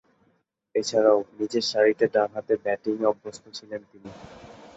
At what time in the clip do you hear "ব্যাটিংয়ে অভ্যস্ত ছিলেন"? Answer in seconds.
2.63-3.81